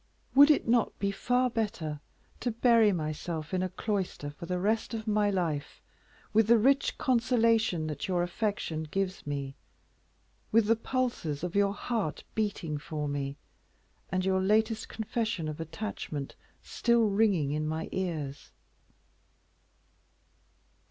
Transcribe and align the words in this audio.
Would 0.33 0.49
it 0.49 0.67
not 0.67 0.97
be 0.97 1.11
far 1.11 1.47
better 1.47 1.99
to 2.39 2.49
bury 2.49 2.91
myself 2.91 3.53
in 3.53 3.61
a 3.61 3.69
cloister 3.69 4.31
for 4.31 4.47
the 4.47 4.57
rest 4.57 4.95
of 4.95 5.07
my 5.07 5.29
life, 5.29 5.79
with 6.33 6.47
the 6.47 6.57
rich 6.57 6.97
consolation 6.97 7.85
that 7.85 8.07
your 8.07 8.23
affection 8.23 8.81
gives 8.89 9.27
me, 9.27 9.53
with 10.51 10.65
the 10.65 10.75
pulses 10.75 11.43
of 11.43 11.53
your 11.53 11.75
heart 11.75 12.23
beating 12.33 12.79
for 12.79 13.07
me, 13.07 13.37
and 14.11 14.25
your 14.25 14.41
latest 14.41 14.89
confession 14.89 15.47
of 15.47 15.59
attachment 15.59 16.33
still 16.63 17.07
ringing 17.07 17.51
in 17.51 17.67
my 17.67 17.87
ears?" 17.91 18.51